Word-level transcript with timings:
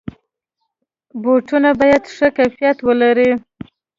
بوټونه 1.21 1.69
باید 1.79 2.03
ښه 2.15 2.27
کیفیت 2.37 2.77
ولري. 2.87 3.31